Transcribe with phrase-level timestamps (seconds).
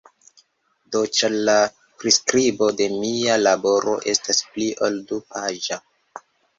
[0.95, 1.57] Do, ĉar, la
[2.05, 5.85] priskribo de mia laboro estas pli ol du-paĝa.